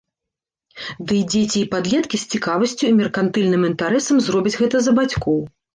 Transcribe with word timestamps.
Дый 1.11 1.19
дзеці 1.33 1.57
і 1.61 1.69
падлеткі 1.75 2.17
з 2.23 2.33
цікавасцю 2.33 2.83
і 2.91 2.97
меркантыльным 3.03 3.71
інтарэсам 3.73 4.17
зробяць 4.31 4.57
гэта 4.65 4.77
за 4.89 5.01
бацькоў. 5.01 5.39